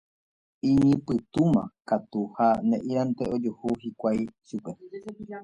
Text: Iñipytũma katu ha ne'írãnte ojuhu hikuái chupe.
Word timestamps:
Iñipytũma 0.69 1.61
katu 1.89 2.21
ha 2.35 2.47
ne'írãnte 2.69 3.23
ojuhu 3.33 3.67
hikuái 3.83 4.19
chupe. 4.47 4.71